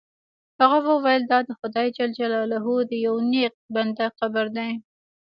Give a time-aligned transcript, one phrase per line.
[0.73, 2.57] هغه وویل دا د خدای جل جلاله
[2.89, 4.71] د یو نیک بنده قبر دی.